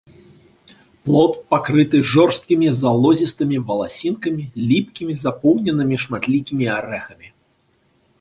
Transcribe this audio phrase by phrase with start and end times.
[1.07, 7.27] Плод пакрыты жорсткімі залозістымі валасінкамі, ліпкімі, запоўненымі шматлікімі арэхамі.